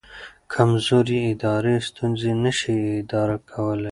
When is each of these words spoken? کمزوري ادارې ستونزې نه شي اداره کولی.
کمزوري 0.53 1.19
ادارې 1.33 1.75
ستونزې 1.87 2.31
نه 2.43 2.51
شي 2.59 2.75
اداره 3.01 3.37
کولی. 3.49 3.89